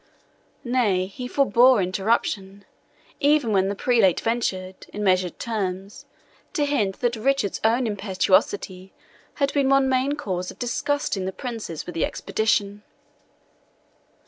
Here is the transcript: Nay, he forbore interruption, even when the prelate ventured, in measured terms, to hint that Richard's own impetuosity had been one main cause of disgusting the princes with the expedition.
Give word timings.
Nay, 0.63 1.05
he 1.05 1.27
forbore 1.29 1.79
interruption, 1.79 2.65
even 3.19 3.51
when 3.53 3.67
the 3.67 3.75
prelate 3.75 4.19
ventured, 4.19 4.87
in 4.91 5.03
measured 5.03 5.37
terms, 5.37 6.07
to 6.53 6.65
hint 6.65 7.01
that 7.01 7.15
Richard's 7.15 7.59
own 7.63 7.85
impetuosity 7.85 8.93
had 9.35 9.53
been 9.53 9.69
one 9.69 9.87
main 9.87 10.13
cause 10.13 10.49
of 10.49 10.57
disgusting 10.57 11.25
the 11.25 11.31
princes 11.31 11.85
with 11.85 11.93
the 11.93 12.03
expedition. 12.03 12.81